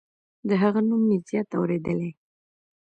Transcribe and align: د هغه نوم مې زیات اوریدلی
د 0.47 0.49
هغه 0.61 0.79
نوم 0.87 1.01
مې 1.07 1.17
زیات 1.27 1.49
اوریدلی 1.55 2.11